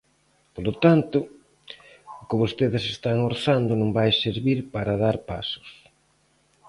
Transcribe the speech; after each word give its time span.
Polo 0.53 0.73
tanto, 0.83 1.17
o 2.21 2.23
que 2.27 2.39
vostedes 2.43 2.83
están 2.95 3.17
orzando 3.31 3.71
non 3.81 3.89
vai 3.97 4.09
servir 4.23 4.59
para 4.73 4.99
dar 5.03 5.17
pasos. 5.29 5.69